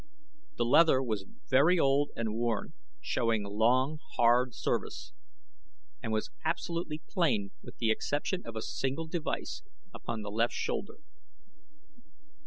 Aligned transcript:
The 0.57 0.65
leather 0.65 1.03
was 1.03 1.25
very 1.47 1.77
old 1.77 2.09
and 2.15 2.33
worn, 2.33 2.73
showing 3.01 3.43
long, 3.43 3.99
hard 4.15 4.55
service, 4.55 5.13
and 6.01 6.11
was 6.11 6.31
absolutely 6.43 7.03
plain 7.07 7.51
with 7.61 7.77
the 7.77 7.91
exception 7.91 8.41
of 8.43 8.55
a 8.55 8.63
single 8.63 9.05
device 9.05 9.61
upon 9.93 10.23
the 10.23 10.31
left 10.31 10.53
shoulder. 10.53 11.01